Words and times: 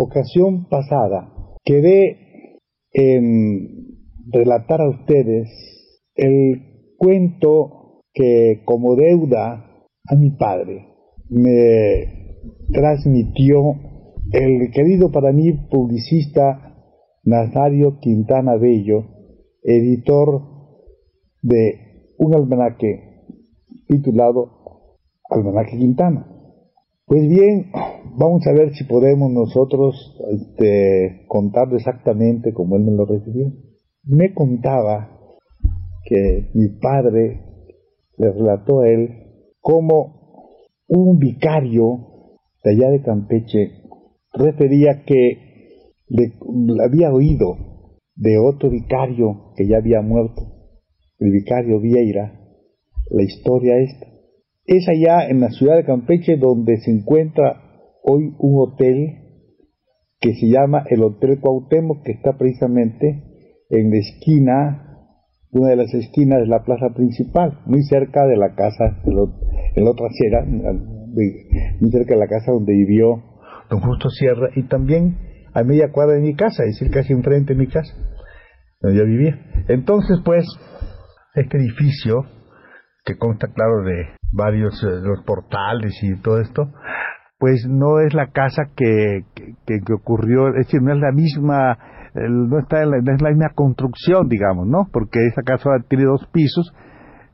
ocasión 0.00 0.68
pasada 0.68 1.32
quedé 1.64 2.58
en 2.92 3.98
relatar 4.30 4.80
a 4.80 4.88
ustedes 4.88 5.48
el 6.14 6.94
cuento 6.96 8.02
que 8.12 8.62
como 8.64 8.94
deuda 8.94 9.64
a 10.06 10.14
mi 10.14 10.30
padre 10.30 10.86
me 11.28 12.36
transmitió 12.72 13.74
el 14.32 14.70
querido 14.70 15.10
para 15.10 15.32
mí 15.32 15.52
publicista 15.70 16.76
Nazario 17.24 17.98
Quintana 18.00 18.56
Bello, 18.56 19.04
editor 19.62 20.42
de 21.42 22.14
un 22.18 22.34
almanaque 22.34 23.24
titulado 23.86 24.96
Almanaque 25.28 25.76
Quintana. 25.76 26.37
Pues 27.08 27.26
bien, 27.26 27.70
vamos 28.18 28.46
a 28.46 28.52
ver 28.52 28.74
si 28.74 28.84
podemos 28.84 29.32
nosotros 29.32 30.14
este, 30.30 31.24
contarlo 31.26 31.78
exactamente 31.78 32.52
como 32.52 32.76
él 32.76 32.82
me 32.82 32.92
lo 32.92 33.06
recibió. 33.06 33.50
Me 34.04 34.34
contaba 34.34 35.08
que 36.04 36.50
mi 36.52 36.68
padre 36.68 37.40
le 38.18 38.30
relató 38.30 38.80
a 38.80 38.90
él 38.90 39.08
cómo 39.58 40.50
un 40.86 41.18
vicario 41.18 42.36
de 42.62 42.72
allá 42.72 42.90
de 42.90 43.00
Campeche 43.00 43.84
refería 44.34 45.02
que 45.06 45.94
le, 46.08 46.34
había 46.84 47.10
oído 47.10 47.56
de 48.16 48.36
otro 48.36 48.68
vicario 48.68 49.54
que 49.56 49.66
ya 49.66 49.78
había 49.78 50.02
muerto, 50.02 50.42
el 51.20 51.30
vicario 51.30 51.80
Vieira, 51.80 52.38
la 53.08 53.22
historia 53.22 53.78
esta. 53.78 54.17
Es 54.68 54.86
allá 54.86 55.26
en 55.26 55.40
la 55.40 55.48
ciudad 55.48 55.76
de 55.76 55.84
Campeche 55.86 56.36
donde 56.36 56.76
se 56.76 56.90
encuentra 56.90 57.62
hoy 58.04 58.34
un 58.38 58.60
hotel 58.60 59.14
que 60.20 60.34
se 60.34 60.46
llama 60.46 60.84
el 60.90 61.02
Hotel 61.02 61.40
Cuauhtémoc, 61.40 62.04
que 62.04 62.12
está 62.12 62.36
precisamente 62.36 63.24
en 63.70 63.90
la 63.90 63.96
esquina, 63.96 65.08
una 65.52 65.70
de 65.70 65.76
las 65.76 65.94
esquinas 65.94 66.40
de 66.40 66.48
la 66.48 66.64
plaza 66.64 66.90
principal, 66.94 67.60
muy 67.64 67.82
cerca 67.84 68.26
de 68.26 68.36
la 68.36 68.54
casa, 68.54 69.00
en 69.06 69.84
la 69.84 69.90
otra 69.90 70.06
acera, 70.06 70.44
muy 70.44 71.90
cerca 71.90 72.12
de 72.12 72.20
la 72.20 72.28
casa 72.28 72.52
donde 72.52 72.74
vivió 72.74 73.24
don 73.70 73.80
Justo 73.80 74.10
Sierra, 74.10 74.50
y 74.54 74.64
también 74.64 75.16
a 75.54 75.62
media 75.62 75.92
cuadra 75.92 76.16
de 76.16 76.20
mi 76.20 76.34
casa, 76.34 76.64
es 76.64 76.78
decir, 76.78 76.90
casi 76.90 77.14
enfrente 77.14 77.54
de 77.54 77.58
mi 77.58 77.68
casa, 77.68 77.94
donde 78.82 78.98
yo 78.98 79.06
vivía. 79.06 79.40
Entonces, 79.68 80.18
pues, 80.26 80.44
este 81.36 81.56
edificio, 81.56 82.16
que 83.06 83.16
consta, 83.16 83.46
claro, 83.54 83.82
de 83.84 84.17
varios 84.32 84.82
eh, 84.82 85.00
los 85.02 85.22
portales 85.24 85.94
y 86.02 86.20
todo 86.20 86.40
esto, 86.40 86.70
pues 87.38 87.66
no 87.68 88.00
es 88.00 88.14
la 88.14 88.28
casa 88.28 88.64
que, 88.76 89.24
que, 89.66 89.92
ocurrió, 89.92 90.48
es 90.48 90.66
decir, 90.66 90.82
no 90.82 90.92
es 90.92 91.00
la 91.00 91.12
misma, 91.12 91.78
no, 92.14 92.58
está 92.58 92.82
en 92.82 92.90
la, 92.90 92.98
no 92.98 93.14
es 93.14 93.22
la 93.22 93.30
misma 93.30 93.50
construcción, 93.54 94.28
digamos, 94.28 94.66
¿no? 94.66 94.88
Porque 94.92 95.24
esa 95.26 95.42
casa 95.42 95.70
tiene 95.88 96.04
dos 96.04 96.26
pisos, 96.32 96.74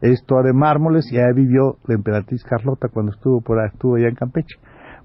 es 0.02 0.24
toda 0.26 0.42
de 0.42 0.52
mármoles 0.52 1.10
y 1.10 1.18
ahí 1.18 1.32
vivió 1.34 1.78
la 1.86 1.94
emperatriz 1.94 2.44
Carlota 2.44 2.88
cuando 2.92 3.12
estuvo 3.12 3.40
por 3.40 3.58
ahí, 3.58 3.68
estuvo 3.72 3.96
allá 3.96 4.08
en 4.08 4.14
Campeche. 4.14 4.56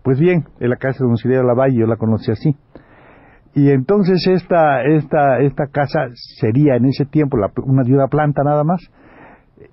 Pues 0.04 0.20
bien, 0.20 0.46
en 0.60 0.70
la 0.70 0.78
casa 0.78 1.04
de 1.04 1.36
Don 1.36 1.48
la 1.48 1.54
Valle, 1.54 1.78
yo 1.78 1.86
la 1.86 1.98
conocí 1.98 2.32
así. 2.32 2.56
Y 3.54 3.72
entonces 3.72 4.26
esta, 4.28 4.84
esta, 4.84 5.40
esta 5.40 5.68
casa 5.68 6.08
sería 6.40 6.76
en 6.76 6.86
ese 6.86 7.06
tiempo 7.06 7.38
una 7.64 7.84
de 7.84 8.08
planta 8.10 8.44
nada 8.44 8.64
más. 8.64 8.82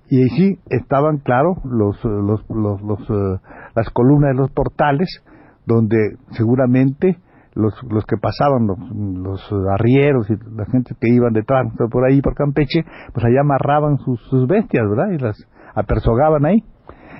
Y 0.09 0.23
sí 0.29 0.59
estaban, 0.69 1.17
claro, 1.19 1.55
los, 1.63 2.03
los, 2.03 2.43
los, 2.49 3.09
eh, 3.09 3.39
las 3.75 3.89
columnas 3.91 4.31
de 4.31 4.41
los 4.41 4.51
portales, 4.51 5.23
donde 5.65 5.97
seguramente 6.31 7.17
los, 7.53 7.73
los 7.89 8.05
que 8.05 8.17
pasaban, 8.17 8.67
los, 8.67 8.77
los 8.79 9.53
arrieros 9.71 10.29
y 10.29 10.35
la 10.55 10.65
gente 10.65 10.95
que 10.99 11.09
iban 11.09 11.33
detrás, 11.33 11.65
por 11.91 12.05
ahí, 12.05 12.21
por 12.21 12.35
Campeche, 12.35 12.83
pues 13.13 13.25
allá 13.25 13.41
amarraban 13.41 13.97
sus, 13.97 14.21
sus 14.29 14.47
bestias, 14.47 14.83
¿verdad? 14.89 15.11
Y 15.11 15.17
las 15.17 15.37
apersogaban 15.73 16.45
ahí. 16.45 16.63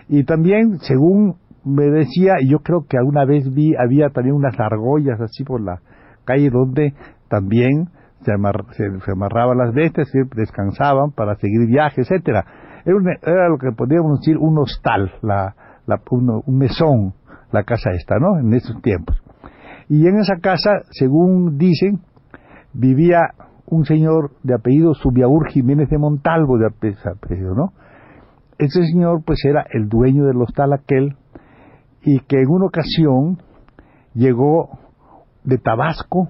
Y 0.10 0.24
también, 0.24 0.80
según 0.80 1.36
me 1.66 1.90
decía, 1.90 2.36
yo 2.48 2.60
creo 2.60 2.86
que 2.88 2.98
alguna 2.98 3.26
vez 3.26 3.52
vi, 3.54 3.76
había 3.76 4.10
también 4.10 4.36
unas 4.36 4.58
argollas 4.60 5.20
así 5.20 5.44
por 5.44 5.62
la 5.62 5.82
calle 6.24 6.50
donde 6.50 6.94
también 7.30 7.90
se, 8.72 9.12
amarraban 9.12 9.58
las 9.58 9.74
bestias, 9.74 10.10
y 10.14 10.20
descansaban 10.36 11.12
para 11.12 11.36
seguir 11.36 11.68
viaje, 11.68 12.02
etcétera. 12.02 12.46
Era, 12.86 13.50
lo 13.50 13.58
que 13.58 13.72
podríamos 13.72 14.20
decir 14.20 14.38
un 14.38 14.58
hostal, 14.60 15.12
la, 15.22 15.56
un 16.12 16.58
mesón, 16.58 17.14
la 17.52 17.64
casa 17.64 17.92
esta, 17.92 18.18
¿no? 18.20 18.40
En 18.40 18.54
esos 18.54 18.82
tiempos. 18.82 19.22
Y 19.90 20.08
en 20.08 20.18
esa 20.18 20.38
casa, 20.38 20.82
según 20.92 21.58
dicen, 21.58 22.02
vivía 22.74 23.22
un 23.66 23.86
señor 23.86 24.32
de 24.44 24.56
apellido 24.56 24.94
Subiaur 24.94 25.50
Jiménez 25.50 25.90
de 25.90 25.98
Montalvo, 25.98 26.58
de 26.58 26.68
apellido, 26.68 27.56
¿no? 27.56 27.74
Ese 28.58 28.84
señor, 28.86 29.24
pues, 29.26 29.44
era 29.46 29.66
el 29.72 29.88
dueño 29.88 30.26
del 30.26 30.42
hostal 30.42 30.74
aquel, 30.74 31.16
y 32.02 32.20
que 32.22 32.42
en 32.42 32.50
una 32.50 32.66
ocasión 32.66 33.38
llegó 34.14 34.80
de 35.44 35.58
Tabasco 35.58 36.30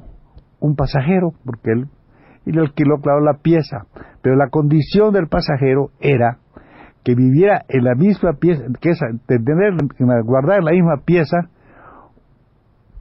un 0.59 0.75
pasajero, 0.75 1.31
porque 1.45 1.71
él 1.71 1.87
y 2.45 2.53
le 2.53 2.61
alquiló, 2.61 2.99
claro, 3.01 3.19
la 3.19 3.39
pieza, 3.41 3.87
pero 4.21 4.37
la 4.37 4.47
condición 4.49 5.11
del 5.11 5.27
pasajero 5.27 5.89
era 5.99 6.37
que 7.03 7.13
viviera 7.13 7.63
en 7.67 7.83
la 7.83 7.93
misma 7.93 8.33
pieza, 8.39 8.63
que 8.79 8.91
es 8.91 8.99
tener, 9.27 9.73
guardar 10.23 10.59
en 10.59 10.65
la 10.65 10.71
misma 10.71 11.01
pieza 11.05 11.49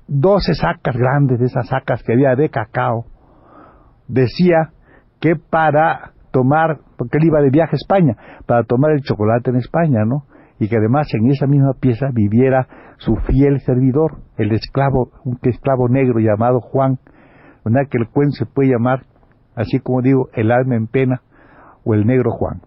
12 0.08 0.54
sacas 0.54 0.96
grandes 0.96 1.38
de 1.38 1.46
esas 1.46 1.68
sacas 1.68 2.02
que 2.02 2.12
había 2.12 2.34
de 2.34 2.48
cacao. 2.48 3.04
Decía 4.08 4.70
que 5.20 5.34
para 5.36 6.12
tomar, 6.32 6.78
porque 6.96 7.18
él 7.18 7.26
iba 7.26 7.40
de 7.40 7.50
viaje 7.50 7.74
a 7.74 7.76
España, 7.76 8.16
para 8.46 8.64
tomar 8.64 8.92
el 8.92 9.02
chocolate 9.02 9.50
en 9.50 9.56
España, 9.56 10.04
¿no? 10.04 10.24
y 10.58 10.68
que 10.68 10.76
además 10.76 11.08
en 11.12 11.30
esa 11.30 11.46
misma 11.46 11.74
pieza 11.74 12.08
viviera 12.12 12.66
su 12.98 13.16
fiel 13.16 13.60
servidor, 13.60 14.18
el 14.38 14.52
esclavo, 14.52 15.10
un 15.24 15.38
esclavo 15.42 15.88
negro 15.88 16.18
llamado 16.18 16.60
Juan, 16.60 16.98
que 17.90 17.98
el 17.98 18.08
cuento 18.08 18.36
se 18.36 18.46
puede 18.46 18.70
llamar, 18.70 19.04
así 19.54 19.78
como 19.80 20.02
digo, 20.02 20.28
el 20.34 20.50
alma 20.50 20.76
en 20.76 20.86
pena 20.86 21.22
o 21.84 21.94
el 21.94 22.06
negro 22.06 22.30
Juan. 22.32 22.60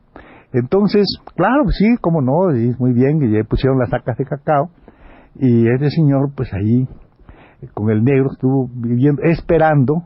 Entonces, 0.51 1.05
claro, 1.35 1.69
sí, 1.69 1.97
como 2.01 2.21
no, 2.21 2.49
muy 2.79 2.93
bien, 2.93 3.19
que 3.19 3.29
ya 3.29 3.43
pusieron 3.43 3.77
las 3.79 3.89
sacas 3.89 4.17
de 4.17 4.25
cacao, 4.25 4.69
y 5.35 5.69
ese 5.69 5.91
señor, 5.91 6.31
pues 6.35 6.53
ahí, 6.53 6.87
con 7.73 7.89
el 7.91 8.03
negro, 8.03 8.29
estuvo 8.31 8.67
viviendo, 8.73 9.21
esperando 9.23 10.05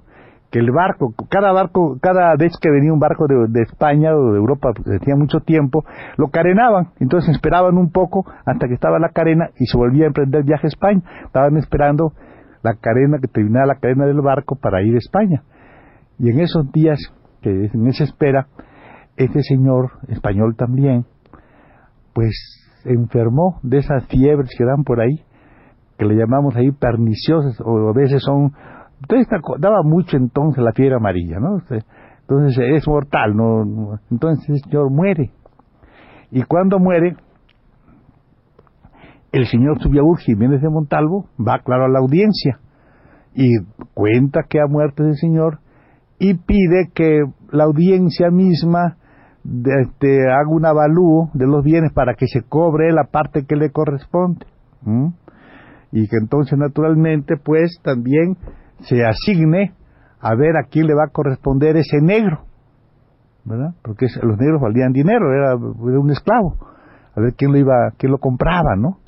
que 0.52 0.60
el 0.60 0.70
barco, 0.72 1.16
cada 1.30 1.52
barco, 1.52 1.98
cada 2.00 2.36
vez 2.36 2.54
que 2.62 2.70
venía 2.70 2.94
un 2.94 3.00
barco 3.00 3.26
de, 3.28 3.62
España 3.64 4.16
o 4.16 4.34
de 4.34 4.38
Europa, 4.38 4.70
pues 4.76 5.00
tenía 5.00 5.16
mucho 5.16 5.40
tiempo, 5.40 5.84
lo 6.18 6.28
carenaban, 6.28 6.90
entonces 7.00 7.32
esperaban 7.34 7.76
un 7.76 7.92
poco 7.92 8.24
hasta 8.46 8.68
que 8.68 8.76
estaba 8.76 9.00
la 9.00 9.10
carena 9.10 9.50
y 9.58 9.66
se 9.66 9.76
volvía 9.76 10.04
a 10.04 10.08
emprender 10.08 10.44
viaje 10.44 10.68
a 10.68 10.70
España. 10.70 11.02
Estaban 11.26 11.58
esperando 11.58 12.14
la 12.64 12.76
carena, 12.76 13.18
que 13.20 13.28
terminara 13.28 13.68
la 13.68 13.76
cadena 13.76 14.06
del 14.06 14.22
barco 14.22 14.56
para 14.56 14.82
ir 14.82 14.96
a 14.96 14.98
España. 14.98 15.44
Y 16.18 16.30
en 16.30 16.40
esos 16.40 16.72
días, 16.72 17.00
que 17.42 17.50
en 17.50 17.88
esa 17.88 18.06
espera, 18.06 18.48
este 19.18 19.42
señor 19.44 19.92
español 20.08 20.56
también, 20.56 21.06
pues 22.14 22.34
enfermó 22.86 23.60
de 23.64 23.78
esas 23.78 24.08
fiebres 24.08 24.50
que 24.58 24.66
dan 24.66 24.84
por 24.84 25.02
ahí, 25.02 25.24
que 25.98 26.06
le 26.06 26.16
llamamos 26.16 26.56
ahí 26.56 26.72
perniciosas, 26.72 27.60
o 27.62 27.90
a 27.90 27.94
veces 27.94 28.24
son 28.24 28.54
entonces 29.04 29.28
daba 29.60 29.84
mucho 29.84 30.16
entonces 30.16 30.64
la 30.64 30.72
fiebre 30.72 30.96
amarilla, 30.96 31.38
¿no? 31.40 31.58
Entonces 32.22 32.58
es 32.58 32.88
mortal, 32.88 33.36
¿no? 33.36 34.00
Entonces 34.10 34.50
el 34.50 34.62
señor 34.62 34.90
muere. 34.90 35.32
Y 36.32 36.44
cuando 36.44 36.80
muere, 36.80 37.16
el 39.34 39.48
señor 39.48 39.82
Subiaur 39.82 40.18
Jiménez 40.20 40.62
de 40.62 40.70
Montalvo 40.70 41.26
va, 41.38 41.60
claro, 41.60 41.86
a 41.86 41.90
la 41.90 42.00
audiencia 42.00 42.60
y 43.36 43.50
cuenta 43.96 44.44
que 44.48 44.60
ha 44.60 44.68
muerto 44.68 45.04
ese 45.04 45.18
señor 45.20 45.60
y 46.20 46.36
pide 46.36 46.92
que 46.94 47.24
la 47.52 47.64
audiencia 47.64 48.30
misma 48.30 48.98
este, 49.44 50.32
haga 50.32 50.48
un 50.48 50.66
avalúo 50.66 51.32
de 51.34 51.48
los 51.48 51.64
bienes 51.64 51.92
para 51.92 52.14
que 52.14 52.28
se 52.28 52.44
cobre 52.44 52.94
la 52.94 53.06
parte 53.06 53.46
que 53.46 53.56
le 53.56 53.72
corresponde. 53.72 54.46
Y 55.92 56.08
que 56.08 56.18
entonces 56.22 56.58
naturalmente 56.58 57.36
pues 57.44 57.80
también 57.82 58.38
se 58.82 59.04
asigne 59.04 59.74
a 60.20 60.36
ver 60.36 60.58
a 60.58 60.68
quién 60.70 60.86
le 60.86 60.94
va 60.94 61.06
a 61.06 61.12
corresponder 61.12 61.76
ese 61.76 62.02
negro, 62.02 62.46
¿verdad? 63.46 63.74
Porque 63.82 64.06
los 64.22 64.38
negros 64.38 64.62
valían 64.62 64.94
dinero, 64.94 65.34
era, 65.34 65.56
un 65.56 66.12
esclavo, 66.12 66.56
a 67.16 67.20
ver 67.20 67.34
quién 67.36 67.52
lo 67.52 67.58
iba, 67.58 67.92
quién 67.98 68.12
lo 68.12 68.20
compraba, 68.20 68.76
¿no? 68.78 69.00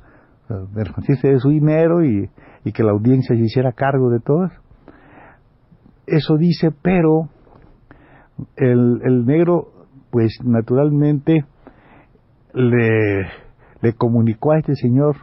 Beneficiarse 0.47 1.29
de 1.29 1.39
su 1.39 1.49
dinero 1.49 2.03
y, 2.03 2.29
y 2.63 2.71
que 2.71 2.83
la 2.83 2.91
audiencia 2.91 3.35
se 3.35 3.41
hiciera 3.41 3.71
cargo 3.71 4.09
de 4.09 4.19
todo 4.19 4.45
eso. 4.45 4.61
Eso 6.05 6.37
dice, 6.37 6.69
pero 6.81 7.29
el, 8.55 9.01
el 9.03 9.25
negro 9.25 9.71
pues 10.11 10.37
naturalmente 10.43 11.45
le, 12.53 13.21
le 13.81 13.93
comunicó 13.93 14.51
a 14.51 14.59
este 14.59 14.75
señor 14.75 15.15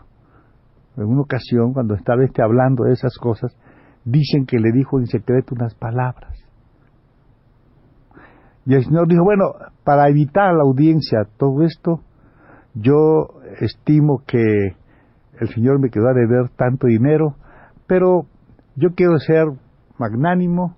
en 0.96 1.04
una 1.04 1.22
ocasión, 1.22 1.72
cuando 1.72 1.94
estaba 1.94 2.24
este 2.24 2.42
hablando 2.42 2.84
de 2.84 2.92
esas 2.92 3.16
cosas, 3.16 3.56
dicen 4.04 4.44
que 4.44 4.58
le 4.58 4.72
dijo 4.72 4.98
en 4.98 5.06
secreto 5.06 5.54
unas 5.54 5.74
palabras. 5.74 6.36
Y 8.66 8.74
el 8.74 8.84
Señor 8.84 9.08
dijo, 9.08 9.24
bueno, 9.24 9.54
para 9.84 10.08
evitar 10.08 10.54
la 10.54 10.62
audiencia 10.62 11.26
todo 11.36 11.62
esto, 11.62 12.00
yo 12.74 13.28
estimo 13.60 14.22
que 14.26 14.76
el 15.42 15.48
Señor 15.48 15.80
me 15.80 15.90
quedó 15.90 16.08
a 16.08 16.14
deber 16.14 16.48
tanto 16.56 16.86
dinero, 16.86 17.36
pero 17.86 18.26
yo 18.76 18.90
quiero 18.94 19.18
ser 19.18 19.46
magnánimo 19.98 20.76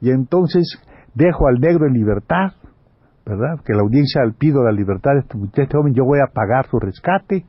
y 0.00 0.10
entonces 0.10 0.80
dejo 1.14 1.46
al 1.46 1.60
negro 1.60 1.86
en 1.86 1.92
libertad 1.94 2.52
¿verdad? 3.26 3.60
Que 3.64 3.72
la 3.74 3.82
audiencia 3.82 4.22
al 4.22 4.34
pido 4.34 4.62
la 4.62 4.70
libertad 4.70 5.14
de 5.14 5.20
este, 5.20 5.62
este 5.62 5.76
joven, 5.76 5.94
yo 5.94 6.04
voy 6.04 6.20
a 6.20 6.32
pagar 6.32 6.66
su 6.68 6.78
rescate. 6.78 7.44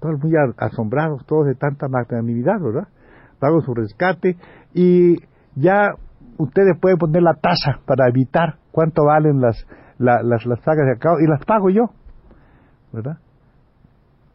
Todos 0.00 0.22
muy 0.22 0.32
asombrados, 0.58 1.24
todos 1.26 1.46
de 1.46 1.54
tanta 1.54 1.88
magnanimidad, 1.88 2.60
¿verdad? 2.60 2.88
Pago 3.40 3.62
su 3.62 3.74
rescate 3.74 4.36
y 4.74 5.16
ya 5.56 5.94
ustedes 6.36 6.78
pueden 6.80 6.98
poner 6.98 7.22
la 7.22 7.34
tasa 7.34 7.80
para 7.86 8.08
evitar 8.08 8.58
cuánto 8.70 9.06
valen 9.06 9.40
las, 9.40 9.66
las, 9.98 10.22
las 10.22 10.60
sagas 10.60 10.86
de 10.86 10.92
acá 10.92 11.10
y 11.20 11.26
las 11.26 11.44
pago 11.44 11.70
yo, 11.70 11.90
¿verdad? 12.92 13.18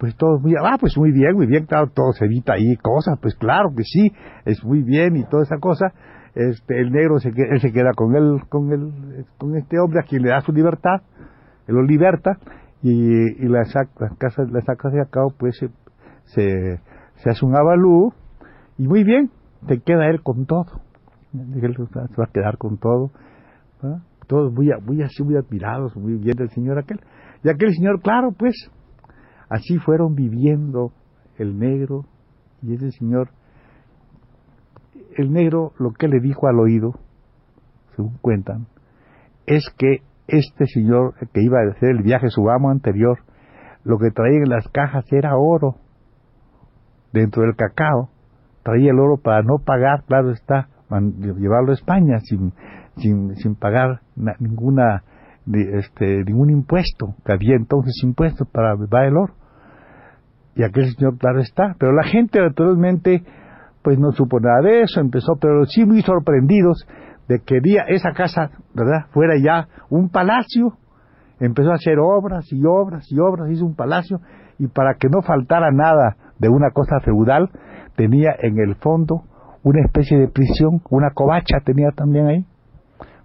Pues 0.03 0.17
todos 0.17 0.41
muy, 0.41 0.53
ah, 0.61 0.75
pues 0.77 0.97
muy 0.97 1.13
bien, 1.13 1.33
muy 1.33 1.47
bien, 1.47 1.65
claro, 1.65 1.87
todo 1.87 2.11
se 2.11 2.25
evita 2.25 2.55
ahí 2.55 2.75
cosas, 2.75 3.17
pues 3.21 3.35
claro 3.35 3.69
que 3.73 3.83
sí, 3.85 4.11
es 4.43 4.61
muy 4.61 4.83
bien 4.83 5.15
y 5.15 5.23
toda 5.23 5.43
esa 5.43 5.59
cosa, 5.59 5.93
este, 6.35 6.81
el 6.81 6.91
negro 6.91 7.19
se, 7.19 7.29
él 7.29 7.61
se 7.61 7.71
queda 7.71 7.93
con 7.95 8.13
él, 8.13 8.41
con 8.49 8.69
el, 8.73 9.25
con 9.37 9.55
este 9.55 9.79
hombre 9.79 10.01
a 10.01 10.03
quien 10.03 10.23
le 10.23 10.31
da 10.31 10.41
su 10.41 10.51
libertad, 10.51 11.03
él 11.67 11.75
lo 11.75 11.83
liberta 11.83 12.31
y, 12.81 12.91
y 12.91 13.47
la 13.47 13.63
saca, 13.63 14.09
la 14.51 14.59
saca 14.63 14.89
de 14.89 15.03
acá, 15.03 15.21
pues 15.39 15.57
se, 15.57 15.69
se, 16.25 17.29
hace 17.29 17.45
un 17.45 17.55
avalú 17.55 18.11
y 18.77 18.85
muy 18.89 19.05
bien, 19.05 19.31
se 19.69 19.79
queda 19.79 20.09
él 20.09 20.21
con 20.21 20.45
todo, 20.45 20.81
él 21.33 21.77
se 21.77 22.19
va 22.19 22.25
a 22.25 22.33
quedar 22.33 22.57
con 22.57 22.77
todo, 22.77 23.09
todos 24.27 24.51
muy, 24.51 24.69
muy 24.85 25.01
así, 25.01 25.23
muy 25.23 25.37
admirados, 25.37 25.95
muy 25.95 26.15
bien 26.15 26.35
del 26.35 26.49
señor 26.49 26.77
aquel, 26.77 26.99
y 27.41 27.47
aquel 27.47 27.73
señor, 27.73 28.01
claro, 28.01 28.33
pues, 28.37 28.69
así 29.49 29.77
fueron 29.77 30.15
viviendo 30.15 30.91
el 31.37 31.57
negro 31.57 32.05
y 32.61 32.73
ese 32.73 32.91
señor 32.91 33.29
el 35.17 35.31
negro 35.31 35.73
lo 35.77 35.91
que 35.91 36.07
le 36.07 36.19
dijo 36.19 36.47
al 36.47 36.59
oído, 36.59 36.93
según 37.95 38.17
cuentan, 38.21 38.67
es 39.45 39.65
que 39.77 40.01
este 40.27 40.65
señor 40.67 41.13
que 41.33 41.41
iba 41.41 41.59
a 41.59 41.71
hacer 41.71 41.89
el 41.89 42.03
viaje, 42.03 42.29
su 42.29 42.49
amo 42.49 42.69
anterior, 42.69 43.19
lo 43.83 43.97
que 43.97 44.11
traía 44.11 44.37
en 44.37 44.49
las 44.49 44.67
cajas 44.69 45.05
era 45.11 45.35
oro. 45.35 45.75
Dentro 47.11 47.43
del 47.43 47.55
cacao 47.55 48.09
traía 48.63 48.91
el 48.91 48.99
oro 48.99 49.17
para 49.17 49.43
no 49.43 49.57
pagar, 49.63 50.03
claro 50.07 50.31
está, 50.31 50.69
llevarlo 50.89 51.71
a 51.71 51.75
España 51.75 52.19
sin, 52.21 52.53
sin, 52.97 53.35
sin 53.35 53.55
pagar 53.55 54.01
ninguna 54.39 55.03
este, 55.51 56.23
ningún 56.25 56.49
impuesto, 56.49 57.15
que 57.25 57.33
había 57.33 57.55
entonces 57.55 57.93
impuestos 58.03 58.47
para 58.49 58.73
oro. 58.73 59.33
Y 60.55 60.63
aquel 60.63 60.93
señor, 60.93 61.17
claro 61.17 61.39
está, 61.39 61.75
pero 61.79 61.93
la 61.93 62.03
gente 62.03 62.39
naturalmente 62.39 63.23
pues 63.83 63.99
no 63.99 64.11
supo 64.13 64.39
nada 64.39 64.61
de 64.61 64.81
eso, 64.81 65.01
empezó, 65.01 65.35
pero 65.39 65.65
sí 65.65 65.85
muy 65.85 66.01
sorprendidos 66.01 66.87
de 67.27 67.39
que 67.39 67.59
día 67.61 67.83
esa 67.87 68.13
casa, 68.13 68.49
¿verdad?, 68.73 69.07
fuera 69.11 69.35
ya 69.37 69.67
un 69.89 70.09
palacio, 70.09 70.77
empezó 71.39 71.71
a 71.71 71.75
hacer 71.75 71.99
obras 71.99 72.45
y 72.51 72.61
obras 72.65 73.05
y 73.11 73.19
obras, 73.19 73.51
hizo 73.51 73.65
un 73.65 73.75
palacio, 73.75 74.19
y 74.57 74.67
para 74.67 74.95
que 74.95 75.09
no 75.09 75.21
faltara 75.21 75.71
nada 75.71 76.15
de 76.39 76.47
una 76.47 76.71
cosa 76.71 76.99
feudal, 77.01 77.49
tenía 77.95 78.31
en 78.39 78.57
el 78.59 78.75
fondo 78.75 79.23
una 79.63 79.81
especie 79.81 80.17
de 80.17 80.27
prisión, 80.29 80.81
una 80.89 81.11
covacha 81.13 81.59
tenía 81.65 81.89
también 81.95 82.27
ahí, 82.27 82.45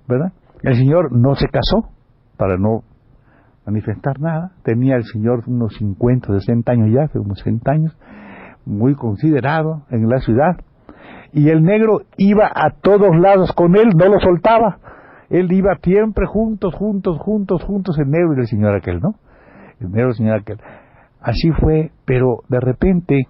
¿verdad? 0.09 0.32
El 0.62 0.75
señor 0.75 1.12
no 1.12 1.37
se 1.37 1.47
casó 1.47 1.91
para 2.38 2.56
no 2.56 2.85
manifestar 3.67 4.19
nada, 4.19 4.52
tenía 4.62 4.96
el 4.96 5.05
señor 5.05 5.43
unos 5.46 5.76
50, 5.76 6.32
60 6.40 6.73
años 6.73 6.90
ya, 6.90 7.02
hace 7.02 7.19
unos 7.19 7.38
60 7.38 7.70
años, 7.70 7.99
muy 8.64 8.94
considerado 8.94 9.82
en 9.90 10.08
la 10.08 10.20
ciudad, 10.20 10.56
y 11.32 11.50
el 11.50 11.62
negro 11.62 12.00
iba 12.17 12.46
a 12.46 12.70
todos 12.81 13.14
lados 13.19 13.52
con 13.52 13.76
él, 13.76 13.90
no 13.94 14.08
lo 14.08 14.19
soltaba. 14.20 14.79
Él 15.29 15.52
iba 15.52 15.76
siempre 15.82 16.25
juntos, 16.26 16.75
juntos, 16.75 17.19
juntos, 17.19 17.62
juntos, 17.62 17.99
el 17.99 18.08
negro 18.08 18.35
y 18.35 18.40
el 18.40 18.46
señor 18.46 18.75
aquel, 18.75 19.00
¿no? 19.00 19.17
El 19.79 19.90
negro 19.90 20.08
y 20.08 20.11
el 20.11 20.17
señor 20.17 20.40
aquel. 20.40 20.58
Así 21.20 21.50
fue, 21.61 21.90
pero 22.06 22.38
de 22.49 22.61
repente 22.61 23.29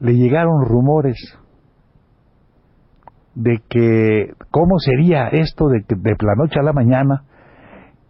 le 0.00 0.12
llegaron 0.14 0.66
rumores 0.66 1.16
de 3.34 3.60
que 3.68 4.34
cómo 4.50 4.78
sería 4.78 5.28
esto 5.28 5.68
de 5.68 5.82
que 5.84 5.94
de 5.94 6.16
la 6.20 6.34
noche 6.34 6.58
a 6.60 6.62
la 6.62 6.72
mañana 6.72 7.24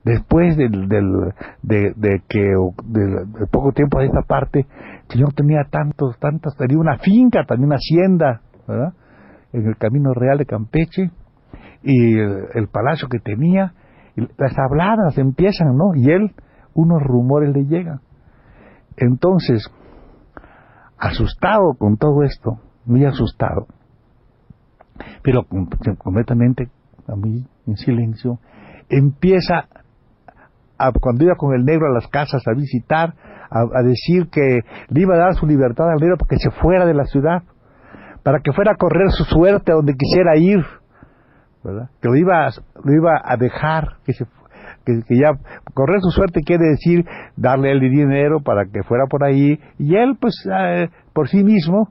después 0.04 0.56
del, 0.56 0.88
del 0.88 1.34
de, 1.62 2.22
que 2.28 2.40
de, 2.40 3.46
poco 3.50 3.72
tiempo 3.72 3.98
de 3.98 4.06
esta 4.06 4.22
parte 4.22 4.66
el 5.04 5.10
señor 5.10 5.34
tenía 5.34 5.64
tantos 5.70 6.18
tantas 6.18 6.56
tenía 6.56 6.78
una 6.78 6.98
finca 6.98 7.44
también 7.44 7.66
una 7.66 7.76
hacienda 7.76 8.40
en 9.52 9.66
el 9.66 9.76
camino 9.76 10.14
real 10.14 10.38
de 10.38 10.46
Campeche 10.46 11.10
y 11.82 12.18
el, 12.18 12.68
palacio 12.72 13.08
que 13.08 13.18
tenía 13.18 13.74
y 14.16 14.22
las 14.38 14.56
habladas 14.58 15.18
empiezan 15.18 15.76
no 15.76 15.94
y 15.94 16.10
él 16.10 16.32
unos 16.72 17.02
rumores 17.02 17.52
le 17.54 17.64
llegan. 17.64 18.00
Entonces 18.96 19.68
asustado 20.98 21.74
con 21.78 21.96
todo 21.96 22.22
esto 22.22 22.60
muy 22.84 23.04
asustado 23.04 23.66
pero 25.22 25.44
completamente 25.98 26.68
muy 27.16 27.46
en 27.66 27.76
silencio 27.76 28.38
empieza 28.88 29.68
cuando 31.00 31.24
iba 31.24 31.34
con 31.36 31.54
el 31.54 31.64
negro 31.64 31.86
a 31.86 31.94
las 31.94 32.06
casas 32.08 32.42
a 32.46 32.52
visitar, 32.54 33.14
a, 33.50 33.82
decir 33.82 34.28
que 34.30 34.60
le 34.88 35.00
iba 35.00 35.14
a 35.14 35.18
dar 35.18 35.34
su 35.34 35.46
libertad 35.46 35.90
al 35.90 35.98
negro 35.98 36.16
para 36.16 36.28
que 36.28 36.36
se 36.36 36.50
fuera 36.50 36.86
de 36.86 36.94
la 36.94 37.04
ciudad, 37.04 37.42
para 38.22 38.40
que 38.40 38.52
fuera 38.52 38.72
a 38.72 38.76
correr 38.76 39.10
su 39.10 39.24
suerte 39.24 39.72
a 39.72 39.76
donde 39.76 39.94
quisiera 39.94 40.36
ir, 40.36 40.64
¿verdad? 41.64 41.90
que 42.00 42.08
lo 42.08 42.16
iba, 42.16 42.48
lo 42.84 42.92
iba 42.92 43.20
a 43.22 43.36
dejar, 43.36 43.96
que, 44.04 44.12
se, 44.12 44.24
que, 44.84 45.02
ya 45.16 45.32
correr 45.74 46.00
su 46.00 46.10
suerte 46.10 46.42
quiere 46.42 46.66
decir 46.68 47.04
darle 47.36 47.72
el 47.72 47.80
dinero 47.80 48.40
para 48.40 48.64
que 48.66 48.82
fuera 48.82 49.06
por 49.06 49.24
ahí, 49.24 49.58
y 49.78 49.96
él 49.96 50.16
pues 50.20 50.34
eh, 50.50 50.88
por 51.12 51.28
sí 51.28 51.42
mismo 51.42 51.88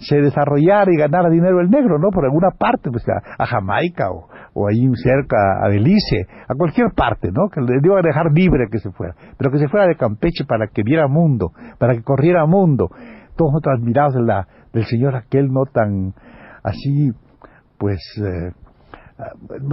se 0.00 0.16
desarrollara 0.16 0.90
y 0.92 0.96
ganara 0.96 1.28
dinero 1.28 1.60
el 1.60 1.70
negro, 1.70 1.98
¿no? 1.98 2.10
Por 2.10 2.24
alguna 2.24 2.50
parte, 2.50 2.90
pues 2.90 3.04
a, 3.08 3.46
Jamaica 3.46 4.10
o, 4.10 4.28
o, 4.60 4.68
ahí 4.68 4.88
cerca 4.96 5.36
a 5.62 5.68
Belice, 5.68 6.26
a 6.48 6.54
cualquier 6.54 6.92
parte, 6.94 7.30
¿no? 7.32 7.48
Que 7.48 7.60
le 7.60 7.80
iba 7.82 7.98
a 7.98 8.02
dejar 8.02 8.32
libre 8.32 8.68
que 8.70 8.78
se 8.78 8.90
fuera, 8.90 9.14
pero 9.36 9.50
que 9.50 9.58
se 9.58 9.68
fuera 9.68 9.86
de 9.86 9.96
Campeche 9.96 10.44
para 10.44 10.66
que 10.68 10.82
viera 10.82 11.08
mundo, 11.08 11.52
para 11.78 11.94
que 11.94 12.02
corriera 12.02 12.46
mundo. 12.46 12.88
Todos 13.36 13.52
nosotros 13.52 13.78
admirados 13.78 14.14
la, 14.16 14.46
del 14.72 14.84
señor 14.84 15.16
aquel, 15.16 15.48
no 15.52 15.64
tan 15.72 16.14
así, 16.62 17.10
pues, 17.78 18.00
eh, 18.18 18.52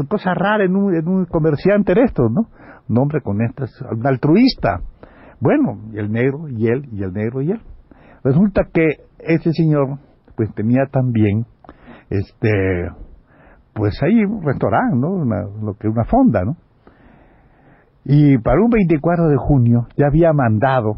cosa 0.09 0.33
rara 0.33 0.63
en 0.63 0.75
un, 0.75 0.95
en 0.95 1.07
un 1.07 1.25
comerciante 1.25 1.93
de 1.93 2.03
estos, 2.03 2.31
¿no? 2.31 2.47
Un 2.89 2.97
hombre 2.97 3.21
con 3.21 3.41
estas, 3.41 3.69
un 3.81 4.05
altruista. 4.05 4.81
Bueno, 5.39 5.79
y 5.91 5.99
el 5.99 6.11
negro 6.11 6.47
y 6.49 6.67
él, 6.67 6.87
y 6.91 7.03
el 7.03 7.13
negro 7.13 7.41
y 7.41 7.51
él. 7.51 7.61
Resulta 8.23 8.63
que 8.73 8.87
ese 9.19 9.51
señor 9.53 9.99
pues 10.35 10.53
tenía 10.53 10.85
también, 10.91 11.45
este, 12.09 12.49
pues 13.77 14.01
ahí 14.01 14.25
un 14.25 14.41
restaurante, 14.41 14.97
¿no? 14.97 15.23
lo 15.23 15.75
que 15.75 15.87
una 15.87 16.03
fonda, 16.05 16.43
¿no? 16.43 16.57
Y 18.03 18.39
para 18.39 18.59
un 18.59 18.69
24 18.69 19.27
de 19.27 19.37
junio 19.37 19.87
ya 19.95 20.07
había 20.07 20.33
mandado 20.33 20.97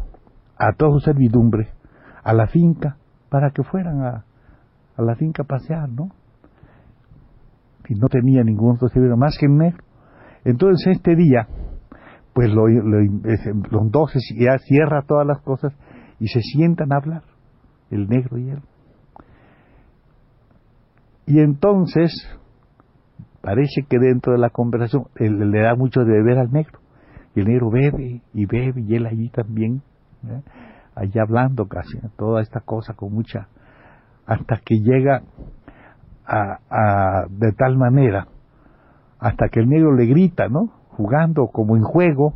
a 0.56 0.72
todos 0.72 0.94
sus 0.94 1.04
servidumbre 1.04 1.68
a 2.24 2.32
la 2.32 2.46
finca 2.46 2.96
para 3.28 3.50
que 3.50 3.62
fueran 3.64 4.00
a, 4.02 4.24
a 4.96 5.02
la 5.02 5.14
finca 5.16 5.42
a 5.42 5.46
pasear, 5.46 5.90
¿no? 5.90 6.08
Y 7.88 7.94
no 7.94 8.08
tenía 8.08 8.42
ningún 8.44 8.76
otro 8.76 8.88
servidor 8.88 9.18
más 9.18 9.36
que 9.38 9.46
un 9.46 9.58
negro. 9.58 9.84
Entonces 10.44 10.96
este 10.96 11.16
día, 11.16 11.48
pues 12.32 12.50
lo, 12.50 12.66
los 12.66 13.90
dos 13.90 14.12
ya 14.38 14.56
cierra 14.58 15.02
todas 15.02 15.26
las 15.26 15.40
cosas 15.42 15.74
y 16.18 16.28
se 16.28 16.40
sientan 16.40 16.92
a 16.92 16.96
hablar, 16.96 17.22
el 17.90 18.08
negro 18.08 18.38
y 18.38 18.50
él. 18.50 18.62
Y 21.26 21.40
entonces, 21.40 22.12
parece 23.40 23.82
que 23.88 23.98
dentro 23.98 24.32
de 24.32 24.38
la 24.38 24.50
conversación 24.50 25.04
le 25.16 25.60
da 25.60 25.74
mucho 25.74 26.04
de 26.04 26.12
beber 26.12 26.38
al 26.38 26.52
negro. 26.52 26.80
Y 27.34 27.40
el 27.40 27.46
negro 27.46 27.70
bebe 27.70 28.22
y 28.34 28.46
bebe 28.46 28.80
y 28.80 28.96
él 28.96 29.06
allí 29.06 29.28
también, 29.30 29.82
¿eh? 30.26 30.42
allí 30.96 31.18
hablando 31.18 31.66
casi, 31.66 31.98
toda 32.16 32.42
esta 32.42 32.60
cosa 32.60 32.94
con 32.94 33.12
mucha, 33.12 33.48
hasta 34.26 34.60
que 34.64 34.76
llega 34.80 35.22
a, 36.26 37.26
de 37.28 37.52
tal 37.52 37.76
manera, 37.76 38.26
hasta 39.18 39.48
que 39.48 39.60
el 39.60 39.68
negro 39.68 39.94
le 39.94 40.06
grita, 40.06 40.48
¿no? 40.48 40.66
Jugando 40.90 41.48
como 41.48 41.76
en 41.76 41.82
juego, 41.82 42.34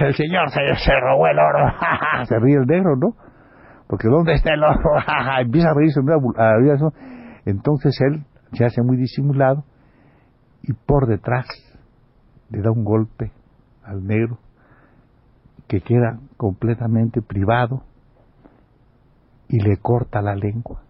el 0.00 0.14
señor 0.14 0.50
se, 0.50 0.60
robó 1.00 1.26
el 1.28 1.38
oro, 1.38 1.72
se 2.24 2.38
ríe 2.38 2.56
el 2.56 2.66
negro, 2.66 2.96
¿no? 2.96 3.16
Porque 3.88 4.08
¿dónde 4.08 4.34
está 4.34 4.54
el 4.54 4.62
oro? 4.62 4.96
Empieza 5.40 5.70
a 5.70 5.74
reírse, 5.74 6.00
entonces 7.44 7.96
él 8.00 8.24
se 8.52 8.64
hace 8.64 8.82
muy 8.82 8.96
disimulado 8.96 9.64
y 10.66 10.72
por 10.72 11.06
detrás 11.06 11.46
le 12.50 12.60
da 12.60 12.70
un 12.70 12.84
golpe 12.84 13.32
al 13.84 14.06
negro 14.06 14.38
que 15.68 15.80
queda 15.80 16.18
completamente 16.36 17.22
privado 17.22 17.82
y 19.48 19.60
le 19.60 19.76
corta 19.78 20.22
la 20.22 20.34
lengua. 20.34 20.82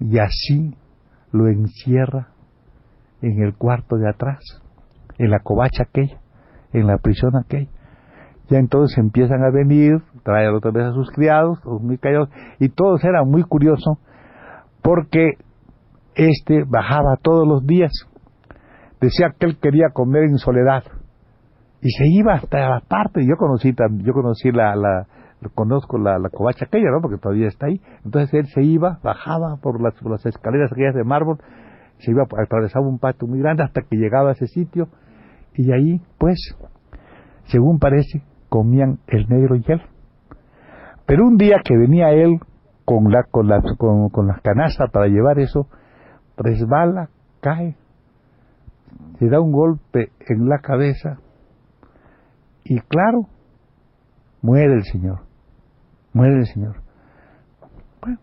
Y 0.00 0.18
así 0.18 0.76
lo 1.32 1.48
encierra 1.48 2.28
en 3.20 3.42
el 3.42 3.54
cuarto 3.54 3.96
de 3.96 4.08
atrás, 4.08 4.62
en 5.18 5.30
la 5.30 5.40
covacha 5.40 5.84
aquella, 5.84 6.20
en 6.72 6.86
la 6.86 6.98
prisión 6.98 7.36
aquella. 7.36 7.70
Ya 8.48 8.58
entonces 8.58 8.96
empiezan 8.96 9.42
a 9.42 9.50
venir, 9.50 10.02
traer 10.22 10.50
otra 10.50 10.70
vez 10.70 10.84
a 10.84 10.92
sus 10.92 11.10
criados, 11.10 11.60
todos 11.62 11.82
muy 11.82 11.98
callados, 11.98 12.30
y 12.58 12.70
todos 12.70 13.04
eran 13.04 13.28
muy 13.28 13.42
curiosos 13.42 13.98
porque 14.80 15.36
este 16.18 16.64
bajaba 16.66 17.16
todos 17.22 17.46
los 17.46 17.64
días. 17.64 17.92
Decía 19.00 19.34
que 19.38 19.46
él 19.46 19.58
quería 19.58 19.90
comer 19.92 20.24
en 20.24 20.38
soledad 20.38 20.82
y 21.80 21.90
se 21.90 22.04
iba 22.08 22.34
hasta 22.34 22.58
la 22.68 22.80
parte. 22.80 23.24
Yo 23.24 23.36
conocí, 23.36 23.72
yo 24.02 24.12
conocí 24.12 24.50
la, 24.50 24.74
la 24.74 25.06
conozco 25.54 25.96
la, 25.98 26.18
la 26.18 26.28
covacha 26.30 26.64
aquella, 26.64 26.90
¿no? 26.90 27.00
Porque 27.00 27.18
todavía 27.18 27.46
está 27.46 27.66
ahí. 27.66 27.80
Entonces 28.04 28.34
él 28.34 28.46
se 28.46 28.62
iba, 28.62 28.98
bajaba 29.02 29.56
por 29.62 29.80
las, 29.80 29.94
escaleras 30.26 30.72
aquellas 30.72 30.94
de 30.94 31.04
mármol, 31.04 31.38
se 31.98 32.10
iba, 32.10 32.24
atravesaba 32.24 32.86
un 32.86 32.98
patio 32.98 33.28
muy 33.28 33.38
grande 33.38 33.62
hasta 33.62 33.82
que 33.82 33.96
llegaba 33.96 34.30
a 34.30 34.32
ese 34.32 34.48
sitio 34.48 34.88
y 35.54 35.72
ahí, 35.72 36.00
pues, 36.18 36.38
según 37.44 37.78
parece, 37.78 38.22
comían 38.48 38.98
el 39.06 39.28
negro 39.28 39.56
y 39.56 39.64
él. 39.68 39.82
Pero 41.06 41.26
un 41.26 41.36
día 41.36 41.60
que 41.64 41.76
venía 41.76 42.10
él 42.10 42.38
con, 42.84 43.10
la, 43.10 43.22
con, 43.24 43.48
las, 43.48 43.62
con, 43.76 44.08
con 44.10 44.26
las 44.26 44.40
canastas 44.40 44.90
para 44.90 45.06
llevar 45.06 45.38
eso, 45.38 45.68
resbala, 46.38 47.10
cae, 47.40 47.76
se 49.18 49.28
da 49.28 49.40
un 49.40 49.52
golpe 49.52 50.12
en 50.28 50.48
la 50.48 50.58
cabeza 50.58 51.18
y 52.64 52.78
claro, 52.80 53.28
muere 54.42 54.74
el 54.74 54.84
Señor, 54.84 55.20
muere 56.12 56.38
el 56.38 56.46
Señor. 56.46 56.76
Bueno, 58.00 58.18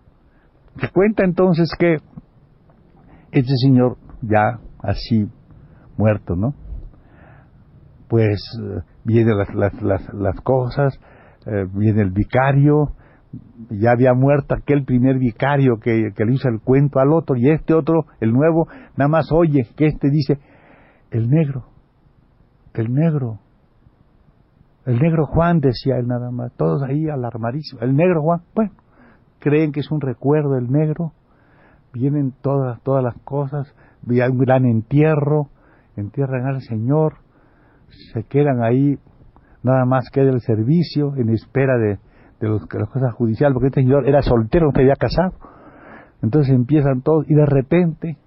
se 0.79 0.89
cuenta 0.89 1.24
entonces 1.24 1.69
que 1.77 1.98
este 3.31 3.53
Señor 3.57 3.98
ya 4.22 4.60
así 4.79 5.29
muerto, 5.98 6.36
¿no? 6.36 6.53
Pues 8.07 8.39
eh, 8.62 8.81
vienen 9.03 9.38
las, 9.38 9.53
las, 9.81 10.13
las, 10.13 10.41
cosas, 10.41 10.98
eh, 11.48 11.65
viene 11.74 12.01
el 12.03 12.12
vicario, 12.12 12.93
ya 13.70 13.92
había 13.92 14.13
muerto 14.13 14.56
aquel 14.56 14.84
primer 14.86 15.18
vicario 15.18 15.80
que, 15.80 16.12
le 16.15 16.34
hizo 16.34 16.48
el 16.50 16.62
cuento 16.62 17.00
al 17.00 17.12
otro, 17.13 17.36
y 17.36 17.50
este 17.50 17.74
otro, 17.74 18.06
el 18.20 18.32
nuevo, 18.32 18.68
nada 18.96 19.10
más 19.10 19.32
oye 19.32 19.68
que 19.75 19.88
este 19.88 20.10
dice, 20.10 20.39
el 21.12 21.30
negro, 21.30 21.65
el 22.74 22.94
negro, 22.94 23.39
el 24.86 25.00
negro 25.00 25.25
Juan, 25.25 25.60
decía 25.60 25.98
él 25.98 26.08
nada 26.08 26.32
más, 26.32 26.54
todos 26.56 26.84
ahí 26.84 27.10
alarmadísimos, 27.10 27.82
el 27.84 27.96
negro 27.96 28.22
Juan, 28.22 28.42
bueno, 28.54 28.72
creen 29.39 29.72
que 29.72 29.80
es 29.80 29.92
un 29.92 30.01
recuerdo 30.01 30.54
del 30.54 30.70
negro, 30.70 31.13
vienen 31.94 32.34
todas, 32.42 32.82
todas 32.84 33.04
las 33.04 33.15
cosas, 33.24 33.74
hay 34.10 34.30
un 34.30 34.38
gran 34.38 34.65
entierro, 34.65 35.50
entierran 35.96 36.46
al 36.46 36.62
Señor, 36.62 37.15
se 38.13 38.24
quedan 38.24 38.63
ahí, 38.63 38.98
nada 39.63 39.86
más 39.86 40.10
queda 40.12 40.30
el 40.30 40.42
servicio 40.42 41.15
en 41.15 41.30
espera 41.30 41.77
de, 41.77 42.00
de, 42.39 42.48
los, 42.48 42.62
las 42.74 42.89
cosas 42.89 43.13
judiciales, 43.13 43.54
porque 43.54 43.68
este 43.68 43.82
señor 43.82 44.08
era 44.08 44.22
soltero, 44.22 44.68
no 44.68 44.72
se 44.72 44.82
había 44.82 44.96
casado. 44.96 45.34
Entonces 46.22 46.54
empiezan 46.54 47.01
todos 47.01 47.30
y 47.30 47.36
de 47.36 47.46
repente 47.46 48.18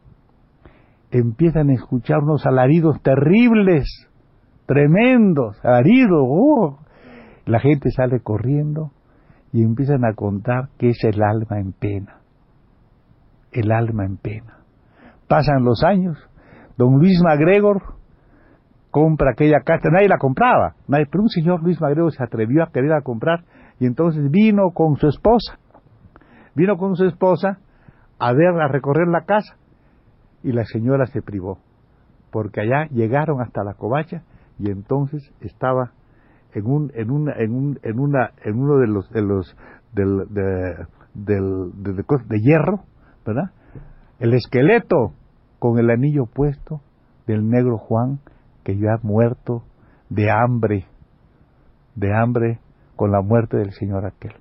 empiezan 1.10 1.70
a 1.70 1.74
escuchar 1.74 2.18
unos 2.18 2.46
alaridos 2.46 3.00
terribles, 3.02 4.08
tremendos, 4.66 5.56
alaridos. 5.64 6.20
¡oh! 6.22 6.78
La 7.46 7.60
gente 7.60 7.90
sale 7.90 8.20
corriendo 8.20 8.92
y 9.52 9.62
empiezan 9.62 10.04
a 10.04 10.14
contar 10.14 10.68
que 10.78 10.90
es 10.90 11.02
el 11.04 11.22
alma 11.22 11.58
en 11.58 11.72
pena. 11.72 12.20
El 13.52 13.72
alma 13.72 14.04
en 14.04 14.18
pena. 14.18 14.58
Pasan 15.26 15.64
los 15.64 15.82
años, 15.82 16.18
don 16.76 16.98
Luis 16.98 17.20
MacGregor 17.22 17.98
compra 18.90 19.32
aquella 19.32 19.60
casa, 19.60 19.90
nadie 19.90 20.08
la 20.08 20.18
compraba, 20.18 20.74
nadie, 20.86 21.06
pero 21.10 21.22
un 21.22 21.28
señor 21.28 21.62
Luis 21.62 21.80
MacGregor 21.80 22.12
se 22.12 22.22
atrevió 22.22 22.62
a 22.62 22.70
querer 22.70 22.90
comprar 23.02 23.44
y 23.80 23.86
entonces 23.86 24.30
vino 24.30 24.70
con 24.72 24.96
su 24.96 25.08
esposa, 25.08 25.58
vino 26.54 26.76
con 26.76 26.96
su 26.96 27.04
esposa 27.04 27.58
a 28.18 28.32
ver, 28.32 28.60
a 28.60 28.68
recorrer 28.68 29.06
la 29.08 29.24
casa 29.24 29.56
y 30.42 30.52
la 30.52 30.64
señora 30.64 31.06
se 31.06 31.22
privó, 31.22 31.58
porque 32.30 32.60
allá 32.60 32.88
llegaron 32.90 33.40
hasta 33.40 33.62
la 33.64 33.74
covacha 33.74 34.22
y 34.58 34.70
entonces 34.70 35.32
estaba 35.40 35.92
en 36.54 36.66
un 36.66 36.90
en 36.94 37.10
una 37.10 37.32
en 37.36 37.54
un 37.54 37.78
en 37.82 38.00
una 38.00 38.32
en 38.42 38.58
uno 38.58 38.78
de 38.78 38.86
los 38.86 39.08
de 39.10 39.22
los 39.22 39.56
del 39.92 40.26
de, 40.30 40.86
del, 41.14 41.72
de, 41.82 41.92
de 41.92 42.40
hierro, 42.40 42.80
¿verdad? 43.24 43.50
El 44.18 44.34
esqueleto 44.34 45.12
con 45.58 45.78
el 45.78 45.90
anillo 45.90 46.26
puesto 46.26 46.80
del 47.26 47.48
negro 47.48 47.78
Juan 47.78 48.18
que 48.64 48.76
ya 48.76 48.94
ha 48.94 49.06
muerto 49.06 49.62
de 50.08 50.30
hambre, 50.30 50.86
de 51.94 52.14
hambre 52.14 52.58
con 52.98 53.12
la 53.12 53.22
muerte 53.22 53.56
del 53.56 53.70
Señor 53.70 54.04
aquel. 54.04 54.34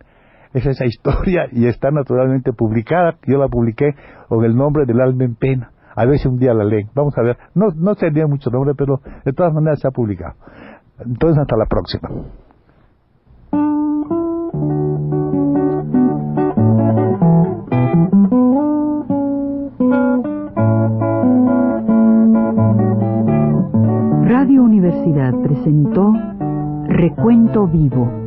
Es 0.53 0.65
esa 0.65 0.85
historia 0.85 1.47
y 1.51 1.67
está 1.67 1.91
naturalmente 1.91 2.51
publicada. 2.51 3.15
Yo 3.25 3.37
la 3.37 3.47
publiqué 3.47 3.95
con 4.27 4.43
el 4.43 4.55
nombre 4.57 4.85
del 4.85 4.99
alma 4.99 5.23
en 5.23 5.35
pena. 5.35 5.71
A 5.95 6.05
ver 6.05 6.17
si 6.17 6.27
un 6.27 6.37
día 6.37 6.53
la 6.53 6.65
leen. 6.65 6.89
Vamos 6.93 7.17
a 7.17 7.21
ver. 7.21 7.37
No, 7.55 7.67
no 7.75 7.93
sería 7.95 8.27
mucho 8.27 8.49
nombre, 8.49 8.73
pero 8.75 8.99
de 9.23 9.33
todas 9.33 9.53
maneras 9.53 9.79
se 9.79 9.87
ha 9.87 9.91
publicado. 9.91 10.35
Entonces, 10.99 11.39
hasta 11.39 11.55
la 11.55 11.65
próxima. 11.65 12.09
Radio 24.23 24.63
Universidad 24.63 25.33
presentó 25.43 26.13
Recuento 26.87 27.67
Vivo 27.67 28.26